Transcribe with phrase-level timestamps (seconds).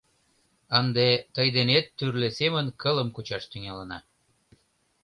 [0.79, 3.99] —Ынде тый денет тӱрлӧ семын кылым кучаш тӱҥалына.